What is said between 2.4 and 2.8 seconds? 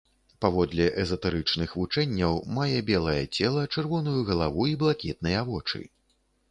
мае